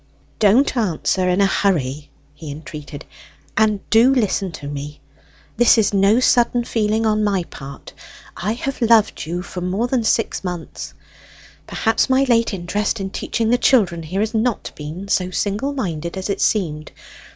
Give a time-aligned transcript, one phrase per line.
[0.39, 3.05] "Don't answer in a hurry!" he entreated.
[3.55, 4.99] "And do listen to me.
[5.57, 7.93] This is no sudden feeling on my part.
[8.35, 10.95] I have loved you for more than six months!
[11.67, 16.17] Perhaps my late interest in teaching the children here has not been so single minded
[16.17, 16.91] as it seemed.